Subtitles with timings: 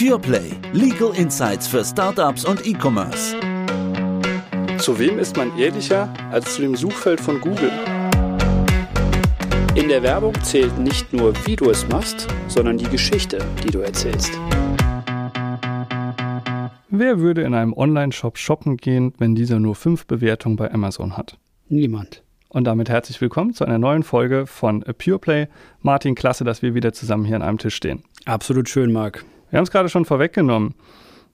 [0.00, 0.52] PurePlay.
[0.72, 3.36] Legal Insights für Startups und E-Commerce.
[4.78, 7.70] Zu wem ist man ehrlicher als zu dem Suchfeld von Google?
[9.74, 13.80] In der Werbung zählt nicht nur, wie du es machst, sondern die Geschichte, die du
[13.80, 14.32] erzählst.
[16.88, 21.36] Wer würde in einem Online-Shop shoppen gehen, wenn dieser nur fünf Bewertungen bei Amazon hat?
[21.68, 22.22] Niemand.
[22.48, 25.48] Und damit herzlich willkommen zu einer neuen Folge von A Pure Play.
[25.82, 28.02] Martin, klasse, dass wir wieder zusammen hier an einem Tisch stehen.
[28.24, 29.26] Absolut schön, Marc.
[29.50, 30.74] Wir haben es gerade schon vorweggenommen.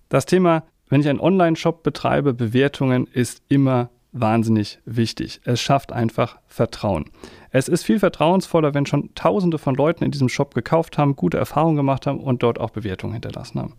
[0.09, 5.41] Das Thema, wenn ich einen Online-Shop betreibe, Bewertungen ist immer wahnsinnig wichtig.
[5.45, 7.11] Es schafft einfach Vertrauen.
[7.51, 11.37] Es ist viel vertrauensvoller, wenn schon Tausende von Leuten in diesem Shop gekauft haben, gute
[11.37, 13.75] Erfahrungen gemacht haben und dort auch Bewertungen hinterlassen haben.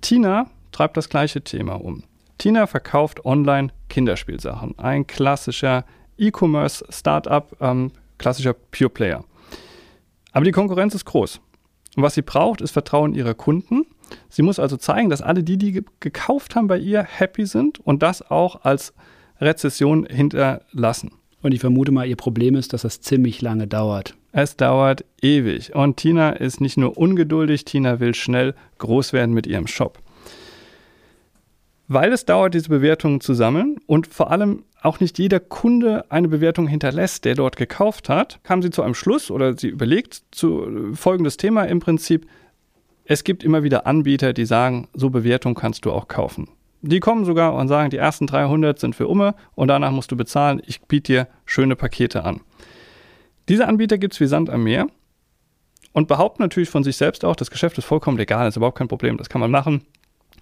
[0.00, 2.04] Tina treibt das gleiche Thema um.
[2.38, 4.78] Tina verkauft online Kinderspielsachen.
[4.78, 5.84] Ein klassischer
[6.16, 9.24] E-Commerce-Startup, ähm, klassischer Pure Player.
[10.32, 11.40] Aber die Konkurrenz ist groß.
[11.96, 13.86] Und was sie braucht, ist Vertrauen ihrer Kunden.
[14.28, 18.02] Sie muss also zeigen, dass alle die, die gekauft haben bei ihr, happy sind und
[18.02, 18.92] das auch als
[19.40, 21.12] Rezession hinterlassen.
[21.42, 24.14] Und ich vermute mal, ihr Problem ist, dass das ziemlich lange dauert.
[24.32, 25.74] Es dauert ewig.
[25.74, 29.98] Und Tina ist nicht nur ungeduldig, Tina will schnell groß werden mit ihrem Shop.
[31.88, 36.28] Weil es dauert, diese Bewertungen zu sammeln und vor allem auch nicht jeder Kunde eine
[36.28, 40.64] Bewertung hinterlässt, der dort gekauft hat, kam sie zu einem Schluss oder sie überlegt zu
[40.64, 42.26] äh, folgendes Thema im Prinzip.
[43.04, 46.48] Es gibt immer wieder Anbieter, die sagen, so Bewertung kannst du auch kaufen.
[46.82, 50.16] Die kommen sogar und sagen, die ersten 300 sind für Umme und danach musst du
[50.16, 50.62] bezahlen.
[50.64, 52.40] Ich biete dir schöne Pakete an.
[53.48, 54.86] Diese Anbieter gibt es wie Sand am Meer
[55.92, 58.88] und behaupten natürlich von sich selbst auch, das Geschäft ist vollkommen legal, ist überhaupt kein
[58.88, 59.84] Problem, das kann man machen.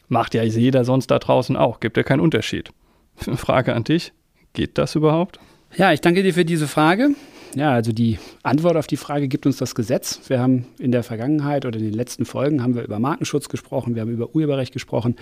[0.09, 2.71] Macht ja jeder sonst da draußen auch, gibt ja keinen Unterschied.
[3.17, 4.13] Frage an dich,
[4.59, 5.39] geht das überhaupt?
[5.77, 7.11] Ja, ich danke dir für diese Frage.
[7.55, 10.21] Ja, also die Antwort auf die Frage gibt uns das Gesetz.
[10.27, 13.95] Wir haben in der Vergangenheit oder in den letzten Folgen haben wir über Markenschutz gesprochen,
[13.95, 15.15] wir haben über Urheberrecht gesprochen.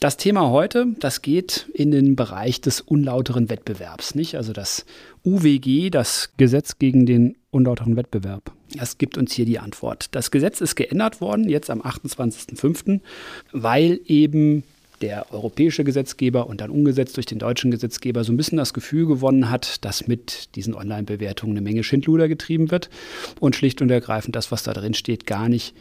[0.00, 4.36] Das Thema heute, das geht in den Bereich des unlauteren Wettbewerbs, nicht?
[4.36, 4.86] Also das
[5.24, 8.52] UWG, das Gesetz gegen den unlauteren Wettbewerb.
[8.74, 10.06] Das gibt uns hier die Antwort.
[10.12, 13.00] Das Gesetz ist geändert worden, jetzt am 28.05.,
[13.52, 14.62] weil eben
[15.00, 19.06] der europäische Gesetzgeber und dann umgesetzt durch den deutschen Gesetzgeber so ein bisschen das Gefühl
[19.06, 22.90] gewonnen hat, dass mit diesen Online-Bewertungen eine Menge Schindluder getrieben wird
[23.40, 25.74] und schlicht und ergreifend das, was da drin steht, gar nicht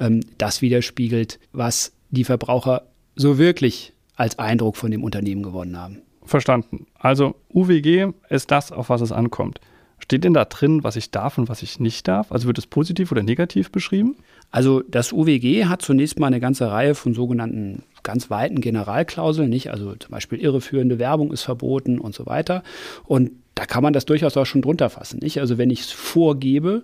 [0.00, 2.82] ähm, das widerspiegelt, was die Verbraucher
[3.16, 6.02] so wirklich als Eindruck von dem Unternehmen gewonnen haben.
[6.24, 6.86] Verstanden.
[6.98, 9.60] Also UWG ist das, auf was es ankommt.
[9.98, 12.32] Steht denn da drin, was ich darf und was ich nicht darf?
[12.32, 14.16] Also wird es positiv oder negativ beschrieben?
[14.50, 19.70] Also das UWG hat zunächst mal eine ganze Reihe von sogenannten ganz weiten Generalklauseln, nicht?
[19.70, 22.62] Also zum Beispiel irreführende Werbung ist verboten und so weiter.
[23.04, 25.20] Und da kann man das durchaus auch schon drunter fassen.
[25.22, 25.38] Nicht?
[25.40, 26.82] Also wenn ich es vorgebe,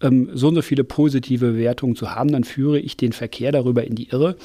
[0.00, 3.84] ähm, so und so viele positive Bewertungen zu haben, dann führe ich den Verkehr darüber
[3.84, 4.36] in die Irre.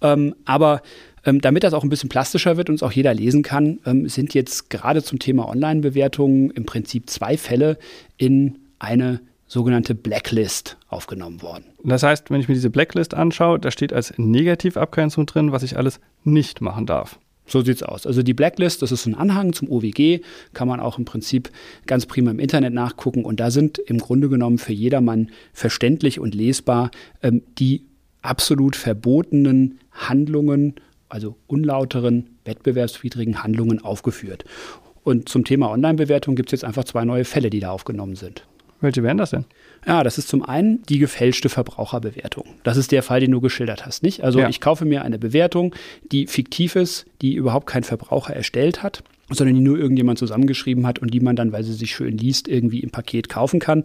[0.00, 0.82] Ähm, aber
[1.24, 4.08] ähm, damit das auch ein bisschen plastischer wird und es auch jeder lesen kann, ähm,
[4.08, 7.78] sind jetzt gerade zum Thema Online-Bewertungen im Prinzip zwei Fälle
[8.16, 11.64] in eine sogenannte Blacklist aufgenommen worden.
[11.82, 15.76] Das heißt, wenn ich mir diese Blacklist anschaue, da steht als Negativabgrenzung drin, was ich
[15.76, 17.18] alles nicht machen darf.
[17.46, 18.06] So sieht's aus.
[18.06, 20.20] Also die Blacklist, das ist ein Anhang zum OWG,
[20.52, 21.50] kann man auch im Prinzip
[21.86, 23.24] ganz prima im Internet nachgucken.
[23.24, 26.90] Und da sind im Grunde genommen für jedermann verständlich und lesbar
[27.22, 27.86] ähm, die
[28.20, 30.74] absolut verbotenen Handlungen
[31.08, 34.44] also unlauteren, wettbewerbswidrigen Handlungen aufgeführt.
[35.04, 38.46] Und zum Thema Online-Bewertung gibt es jetzt einfach zwei neue Fälle, die da aufgenommen sind.
[38.80, 39.44] Welche wären das denn?
[39.88, 42.44] Ja, das ist zum einen die gefälschte Verbraucherbewertung.
[42.62, 44.22] Das ist der Fall, den du geschildert hast, nicht?
[44.22, 44.48] Also ja.
[44.50, 45.74] ich kaufe mir eine Bewertung,
[46.12, 51.00] die fiktiv ist, die überhaupt kein Verbraucher erstellt hat sondern die nur irgendjemand zusammengeschrieben hat
[51.00, 53.82] und die man dann, weil sie sich schön liest, irgendwie im Paket kaufen kann.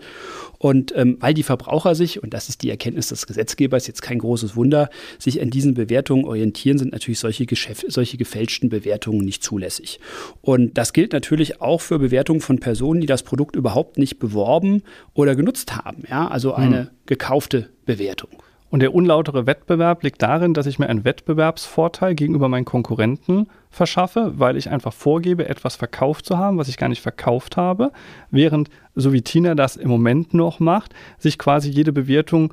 [0.58, 4.20] Und ähm, weil die Verbraucher sich, und das ist die Erkenntnis des Gesetzgebers, jetzt kein
[4.20, 9.44] großes Wunder, sich an diesen Bewertungen orientieren, sind natürlich solche, Geschäft solche gefälschten Bewertungen nicht
[9.44, 10.00] zulässig.
[10.42, 14.84] Und das gilt natürlich auch für Bewertungen von Personen, die das Produkt überhaupt nicht beworben
[15.14, 15.93] oder genutzt haben.
[16.10, 16.28] Ja?
[16.28, 16.90] Also eine hm.
[17.06, 18.30] gekaufte Bewertung.
[18.74, 24.34] Und der unlautere Wettbewerb liegt darin, dass ich mir einen Wettbewerbsvorteil gegenüber meinen Konkurrenten verschaffe,
[24.38, 27.92] weil ich einfach vorgebe, etwas verkauft zu haben, was ich gar nicht verkauft habe,
[28.32, 32.52] während, so wie Tina das im Moment noch macht, sich quasi jede Bewertung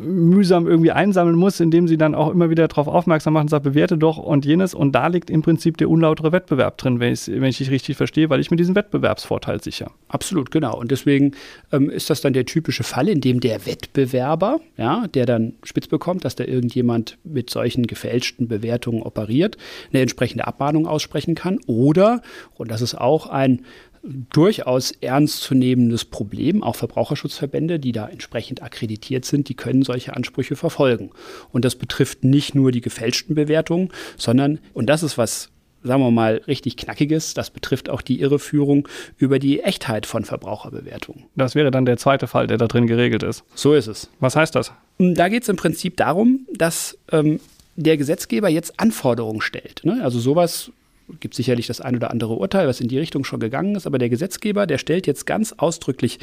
[0.00, 3.64] mühsam irgendwie einsammeln muss, indem sie dann auch immer wieder darauf aufmerksam macht und sagt,
[3.64, 4.74] bewerte doch und jenes.
[4.74, 8.30] Und da liegt im Prinzip der unlautere Wettbewerb drin, wenn, wenn ich dich richtig verstehe,
[8.30, 9.90] weil ich mir diesen Wettbewerbsvorteil sicher.
[10.08, 10.78] Absolut, genau.
[10.78, 11.32] Und deswegen
[11.72, 15.86] ähm, ist das dann der typische Fall, in dem der Wettbewerber, ja, der dann spitz
[15.86, 19.56] bekommt, dass da irgendjemand mit solchen gefälschten Bewertungen operiert,
[19.92, 21.58] eine entsprechende Abmahnung aussprechen kann.
[21.66, 22.22] Oder,
[22.54, 23.62] und das ist auch ein
[24.02, 26.62] durchaus ernstzunehmendes Problem.
[26.62, 31.10] Auch Verbraucherschutzverbände, die da entsprechend akkreditiert sind, die können solche Ansprüche verfolgen.
[31.52, 35.50] Und das betrifft nicht nur die gefälschten Bewertungen, sondern, und das ist was
[35.82, 37.34] sagen wir mal, richtig Knackiges.
[37.34, 38.86] Das betrifft auch die Irreführung
[39.16, 41.24] über die Echtheit von Verbraucherbewertungen.
[41.36, 43.44] Das wäre dann der zweite Fall, der da drin geregelt ist.
[43.54, 44.10] So ist es.
[44.20, 44.72] Was heißt das?
[44.98, 47.40] Da geht es im Prinzip darum, dass ähm,
[47.76, 49.80] der Gesetzgeber jetzt Anforderungen stellt.
[49.84, 50.00] Ne?
[50.02, 50.70] Also sowas
[51.18, 53.98] gibt sicherlich das ein oder andere Urteil, was in die Richtung schon gegangen ist, aber
[53.98, 56.18] der Gesetzgeber, der stellt jetzt ganz ausdrücklich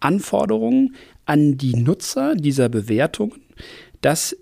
[0.00, 0.96] Anforderungen
[1.26, 3.40] an die Nutzer dieser Bewertungen,
[4.00, 4.36] dass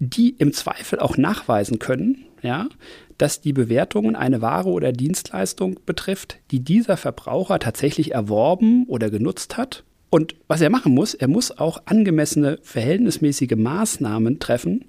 [0.00, 2.68] die im Zweifel auch nachweisen können, ja,
[3.16, 9.56] dass die Bewertungen eine Ware oder Dienstleistung betrifft, die dieser Verbraucher tatsächlich erworben oder genutzt
[9.56, 9.84] hat.
[10.10, 14.86] Und was er machen muss, er muss auch angemessene verhältnismäßige Maßnahmen treffen,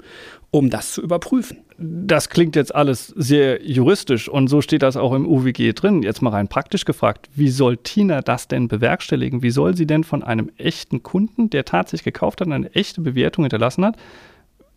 [0.52, 1.58] um das zu überprüfen.
[1.82, 6.04] Das klingt jetzt alles sehr juristisch und so steht das auch im UWG drin.
[6.04, 9.44] Jetzt mal rein praktisch gefragt, wie soll Tina das denn bewerkstelligen?
[9.44, 13.46] Wie soll sie denn von einem echten Kunden, der tatsächlich gekauft hat eine echte Bewertung
[13.46, 13.96] hinterlassen hat,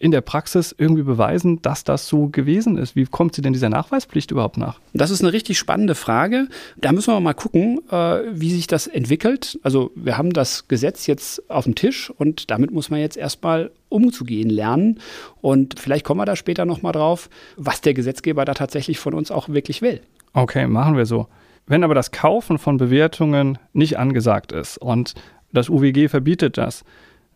[0.03, 2.97] in der Praxis irgendwie beweisen, dass das so gewesen ist?
[2.97, 4.81] Wie kommt sie denn dieser Nachweispflicht überhaupt nach?
[4.95, 6.49] Das ist eine richtig spannende Frage.
[6.77, 9.61] Da müssen wir mal gucken, äh, wie sich das entwickelt.
[9.63, 13.71] Also wir haben das Gesetz jetzt auf dem Tisch und damit muss man jetzt erstmal
[13.91, 14.99] umzugehen lernen.
[15.41, 19.31] Und vielleicht kommen wir da später nochmal drauf, was der Gesetzgeber da tatsächlich von uns
[19.31, 20.01] auch wirklich will.
[20.33, 21.29] Okay, machen wir so.
[21.67, 25.15] Wenn aber das Kaufen von Bewertungen nicht angesagt ist und
[25.53, 26.83] das UWG verbietet das,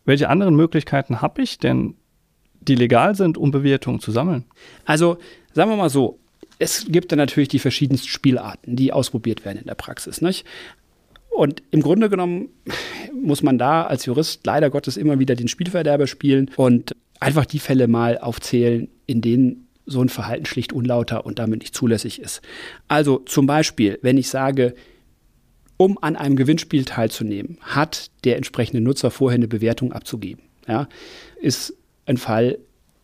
[0.04, 1.94] welche anderen Möglichkeiten habe ich denn,
[2.68, 4.44] die legal sind, um Bewertungen zu sammeln?
[4.84, 5.18] Also
[5.52, 6.18] sagen wir mal so,
[6.58, 10.20] es gibt dann natürlich die verschiedensten Spielarten, die ausprobiert werden in der Praxis.
[10.20, 10.46] Nicht?
[11.30, 12.48] Und im Grunde genommen
[13.12, 17.58] muss man da als Jurist leider Gottes immer wieder den Spielverderber spielen und einfach die
[17.58, 22.40] Fälle mal aufzählen, in denen so ein Verhalten schlicht unlauter und damit nicht zulässig ist.
[22.88, 24.74] Also zum Beispiel, wenn ich sage,
[25.76, 30.42] um an einem Gewinnspiel teilzunehmen, hat der entsprechende Nutzer vorher eine Bewertung abzugeben.
[30.66, 30.88] Ja,
[31.40, 31.74] ist
[32.06, 32.58] ein Fall,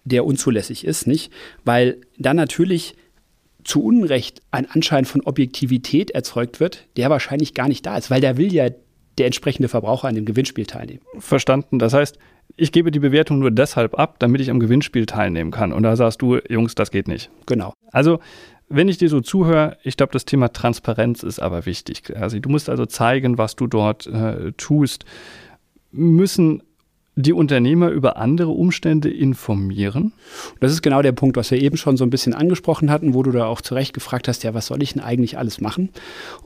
[0.04, 1.32] der unzulässig ist, nicht?
[1.64, 2.94] Weil dann natürlich
[3.64, 8.20] zu Unrecht ein Anschein von Objektivität erzeugt wird, der wahrscheinlich gar nicht da ist, weil
[8.20, 8.70] der will ja
[9.18, 11.02] der entsprechende Verbraucher an dem Gewinnspiel teilnehmen.
[11.18, 11.78] Verstanden.
[11.78, 12.18] Das heißt,
[12.56, 15.72] ich gebe die Bewertung nur deshalb ab, damit ich am Gewinnspiel teilnehmen kann.
[15.72, 17.30] Und da sagst du, Jungs, das geht nicht.
[17.46, 17.72] Genau.
[17.92, 18.20] Also,
[18.68, 22.14] wenn ich dir so zuhöre, ich glaube, das Thema Transparenz ist aber wichtig.
[22.16, 25.04] Also, du musst also zeigen, was du dort äh, tust.
[25.90, 26.62] Müssen
[27.14, 30.12] die Unternehmer über andere Umstände informieren?
[30.60, 33.22] Das ist genau der Punkt, was wir eben schon so ein bisschen angesprochen hatten, wo
[33.22, 35.90] du da auch zu Recht gefragt hast, ja, was soll ich denn eigentlich alles machen?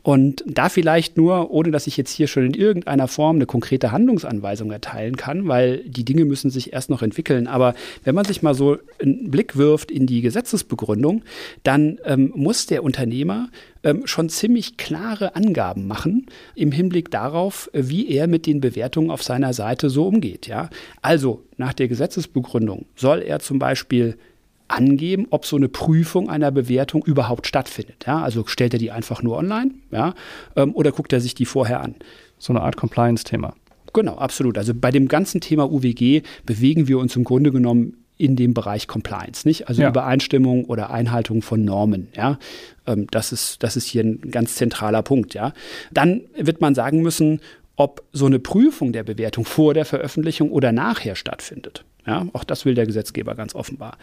[0.03, 3.93] Und da vielleicht nur, ohne dass ich jetzt hier schon in irgendeiner Form eine konkrete
[3.93, 7.47] Handlungsanweisung erteilen kann, weil die Dinge müssen sich erst noch entwickeln.
[7.47, 7.75] Aber
[8.05, 11.23] wenn man sich mal so einen Blick wirft in die Gesetzesbegründung,
[11.63, 13.49] dann ähm, muss der Unternehmer
[13.87, 19.23] ähm, schon ziemlich klare Angaben machen im Hinblick darauf, wie er mit den Bewertungen auf
[19.23, 20.49] seiner Seite so umgeht.
[20.49, 20.71] Ja?
[21.03, 24.19] Also nach der Gesetzesbegründung soll er zum Beispiel
[24.67, 28.05] angeben, ob so eine Prüfung einer Bewertung überhaupt stattfindet.
[28.09, 28.23] Ja?
[28.23, 30.15] Also stellt er die einfach nur online ja?
[30.57, 31.95] Ähm, oder guckt er sich die vorher an.
[32.39, 33.55] So eine Art Compliance-Thema.
[33.93, 34.59] Genau, absolut.
[34.59, 38.87] Also bei dem ganzen Thema UWG bewegen wir uns im Grunde genommen in dem Bereich
[38.87, 39.69] Compliance, nicht?
[39.69, 39.89] Also ja.
[39.89, 42.39] Übereinstimmung oder Einhaltung von Normen, ja.
[42.87, 45.53] Ähm, das ist, das ist hier ein ganz zentraler Punkt, ja.
[45.93, 47.41] Dann wird man sagen müssen,
[47.77, 51.85] ob so eine Prüfung der Bewertung vor der Veröffentlichung oder nachher stattfindet.
[52.07, 53.99] Ja, auch das will der Gesetzgeber ganz offenbar.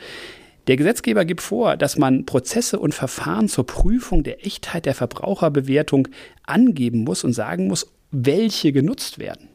[0.68, 6.08] Der Gesetzgeber gibt vor, dass man Prozesse und Verfahren zur Prüfung der Echtheit der Verbraucherbewertung
[6.46, 9.50] angeben muss und sagen muss, welche genutzt werden.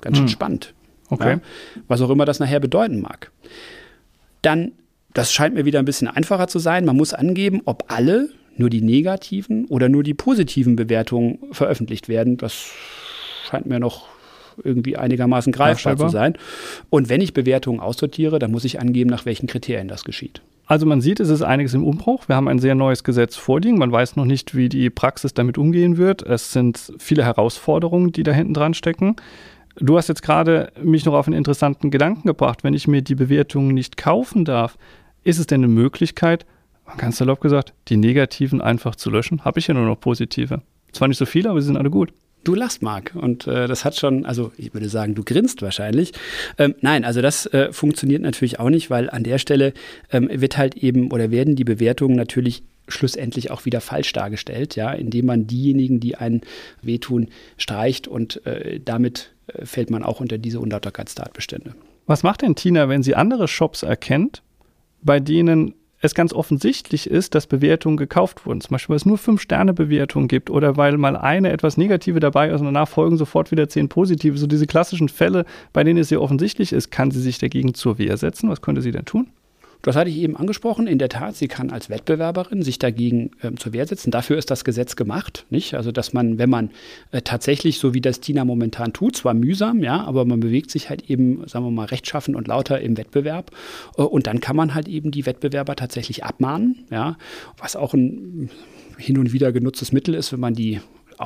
[0.00, 0.32] Ganz schön hm.
[0.32, 0.74] spannend.
[1.08, 1.34] Okay.
[1.34, 1.40] Ja,
[1.88, 3.30] was auch immer das nachher bedeuten mag.
[4.42, 4.72] Dann,
[5.14, 8.70] das scheint mir wieder ein bisschen einfacher zu sein, man muss angeben, ob alle, nur
[8.70, 12.36] die negativen oder nur die positiven Bewertungen veröffentlicht werden.
[12.36, 12.70] Das
[13.48, 14.06] scheint mir noch
[14.62, 16.34] irgendwie einigermaßen greifbar zu sein.
[16.90, 20.42] Und wenn ich Bewertungen aussortiere, dann muss ich angeben, nach welchen Kriterien das geschieht.
[20.66, 22.28] Also man sieht, es ist einiges im Umbruch.
[22.28, 23.78] Wir haben ein sehr neues Gesetz vorliegen.
[23.78, 26.22] Man weiß noch nicht, wie die Praxis damit umgehen wird.
[26.22, 29.16] Es sind viele Herausforderungen, die da hinten dran stecken.
[29.76, 32.64] Du hast jetzt gerade mich noch auf einen interessanten Gedanken gebracht.
[32.64, 34.76] Wenn ich mir die Bewertungen nicht kaufen darf,
[35.22, 36.46] ist es denn eine Möglichkeit,
[36.96, 39.44] ganz salopp gesagt, die negativen einfach zu löschen?
[39.44, 40.62] Habe ich ja nur noch positive.
[40.92, 42.12] Zwar nicht so viele, aber sie sind alle gut.
[42.42, 43.12] Du lachst, Marc.
[43.14, 46.12] Und äh, das hat schon, also ich würde sagen, du grinst wahrscheinlich.
[46.56, 49.74] Ähm, nein, also das äh, funktioniert natürlich auch nicht, weil an der Stelle
[50.10, 54.90] ähm, wird halt eben oder werden die Bewertungen natürlich schlussendlich auch wieder falsch dargestellt, ja,
[54.92, 56.40] indem man diejenigen, die einen
[56.82, 61.74] wehtun, streicht und äh, damit fällt man auch unter diese Unlauterkeitstatbestände.
[62.06, 64.42] Was macht denn Tina, wenn sie andere Shops erkennt,
[65.02, 68.60] bei denen es ganz offensichtlich ist, dass Bewertungen gekauft wurden.
[68.60, 72.20] Zum Beispiel, weil es nur fünf Sterne Bewertungen gibt oder weil mal eine etwas negative
[72.20, 74.38] dabei ist und danach folgen sofort wieder zehn positive.
[74.38, 77.98] So diese klassischen Fälle, bei denen es sehr offensichtlich ist, kann sie sich dagegen zur
[77.98, 78.48] Wehr setzen.
[78.48, 79.28] Was könnte sie denn tun?
[79.82, 80.86] Das hatte ich eben angesprochen.
[80.86, 84.10] In der Tat, sie kann als Wettbewerberin sich dagegen ähm, zur Wehr setzen.
[84.10, 85.74] Dafür ist das Gesetz gemacht, nicht?
[85.74, 86.70] Also, dass man, wenn man
[87.12, 90.90] äh, tatsächlich, so wie das Tina momentan tut, zwar mühsam, ja, aber man bewegt sich
[90.90, 93.50] halt eben, sagen wir mal, rechtschaffen und lauter im Wettbewerb.
[93.96, 97.16] Äh, und dann kann man halt eben die Wettbewerber tatsächlich abmahnen, ja,
[97.58, 98.50] was auch ein
[98.98, 100.80] hin und wieder genutztes Mittel ist, wenn man die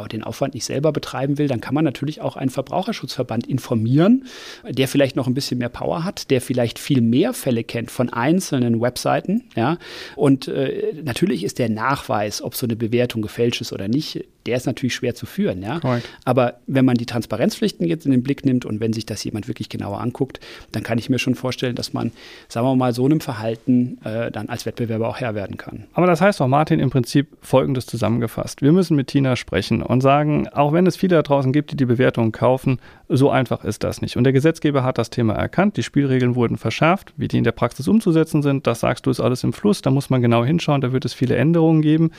[0.09, 4.25] den Aufwand nicht selber betreiben will, dann kann man natürlich auch einen Verbraucherschutzverband informieren,
[4.69, 8.13] der vielleicht noch ein bisschen mehr Power hat, der vielleicht viel mehr Fälle kennt von
[8.13, 9.45] einzelnen Webseiten.
[9.57, 9.79] Ja?
[10.17, 14.57] Und äh, natürlich ist der Nachweis, ob so eine Bewertung gefälscht ist oder nicht, der
[14.57, 15.63] ist natürlich schwer zu führen.
[15.63, 15.81] Ja?
[16.25, 19.49] Aber wenn man die Transparenzpflichten jetzt in den Blick nimmt und wenn sich das jemand
[19.49, 20.41] wirklich genauer anguckt,
[20.73, 22.13] dann kann ich mir schon vorstellen, dass man,
[22.49, 25.85] sagen wir mal, so einem Verhalten äh, dann als Wettbewerber auch Herr werden kann.
[25.95, 28.63] Aber das heißt doch, Martin, im Prinzip Folgendes zusammengefasst.
[28.63, 31.77] Wir müssen mit Tina sprechen und sagen, auch wenn es viele da draußen gibt, die
[31.77, 34.17] die Bewertungen kaufen, so einfach ist das nicht.
[34.17, 37.53] Und der Gesetzgeber hat das Thema erkannt, die Spielregeln wurden verschärft, wie die in der
[37.53, 40.81] Praxis umzusetzen sind, das sagst du, ist alles im Fluss, da muss man genau hinschauen,
[40.81, 42.11] da wird es viele Änderungen geben.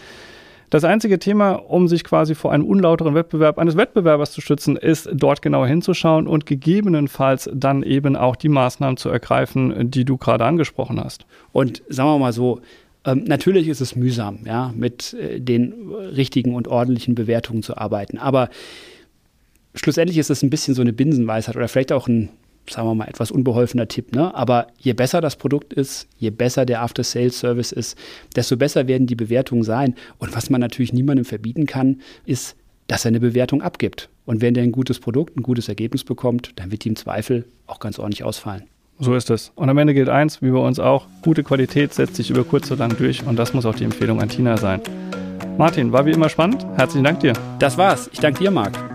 [0.71, 5.07] Das einzige Thema, um sich quasi vor einem unlauteren Wettbewerb eines Wettbewerbers zu schützen, ist
[5.13, 10.43] dort genauer hinzuschauen und gegebenenfalls dann eben auch die Maßnahmen zu ergreifen, die du gerade
[10.43, 11.25] angesprochen hast.
[11.51, 12.61] Und sagen wir mal so,
[13.05, 18.17] ähm, natürlich ist es mühsam, ja, mit äh, den richtigen und ordentlichen Bewertungen zu arbeiten.
[18.17, 18.49] Aber
[19.75, 22.29] schlussendlich ist es ein bisschen so eine Binsenweisheit oder vielleicht auch ein,
[22.69, 24.15] sagen wir mal, etwas unbeholfener Tipp.
[24.15, 24.33] Ne?
[24.33, 27.97] Aber je besser das Produkt ist, je besser der After-Sales-Service ist,
[28.35, 29.95] desto besser werden die Bewertungen sein.
[30.17, 32.55] Und was man natürlich niemandem verbieten kann, ist,
[32.87, 34.09] dass er eine Bewertung abgibt.
[34.25, 37.45] Und wenn der ein gutes Produkt, ein gutes Ergebnis bekommt, dann wird die im Zweifel
[37.67, 38.63] auch ganz ordentlich ausfallen.
[38.99, 39.51] So ist es.
[39.55, 42.71] Und am Ende gilt eins, wie bei uns auch, gute Qualität setzt sich über kurz
[42.71, 44.81] oder lang durch und das muss auch die Empfehlung an Tina sein.
[45.57, 46.65] Martin, war wie immer spannend.
[46.75, 47.33] Herzlichen Dank dir.
[47.59, 48.09] Das war's.
[48.11, 48.94] Ich danke dir, Marc.